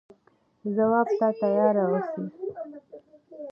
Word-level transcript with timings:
ځواب 0.75 1.07
ته 1.17 1.27
تیار 1.39 1.75
اوسئ. 1.83 2.23